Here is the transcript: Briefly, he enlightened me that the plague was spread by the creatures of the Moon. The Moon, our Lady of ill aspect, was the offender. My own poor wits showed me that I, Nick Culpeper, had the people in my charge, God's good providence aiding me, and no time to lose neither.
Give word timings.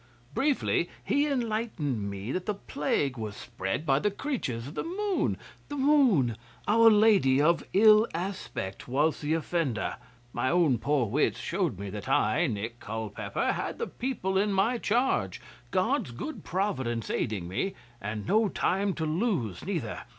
Briefly, 0.33 0.89
he 1.03 1.27
enlightened 1.27 2.09
me 2.09 2.31
that 2.31 2.47
the 2.47 2.55
plague 2.55 3.19
was 3.19 3.35
spread 3.35 3.85
by 3.85 3.99
the 3.99 4.09
creatures 4.09 4.65
of 4.65 4.73
the 4.73 4.83
Moon. 4.83 5.37
The 5.69 5.77
Moon, 5.77 6.37
our 6.67 6.89
Lady 6.89 7.39
of 7.39 7.63
ill 7.73 8.07
aspect, 8.11 8.87
was 8.87 9.21
the 9.21 9.35
offender. 9.35 9.97
My 10.33 10.49
own 10.49 10.79
poor 10.79 11.05
wits 11.05 11.39
showed 11.39 11.77
me 11.77 11.91
that 11.91 12.09
I, 12.09 12.47
Nick 12.47 12.79
Culpeper, 12.79 13.51
had 13.51 13.77
the 13.77 13.85
people 13.85 14.39
in 14.39 14.51
my 14.51 14.79
charge, 14.79 15.39
God's 15.69 16.09
good 16.09 16.43
providence 16.43 17.11
aiding 17.11 17.47
me, 17.47 17.75
and 18.01 18.25
no 18.25 18.49
time 18.49 18.95
to 18.95 19.05
lose 19.05 19.63
neither. 19.63 20.01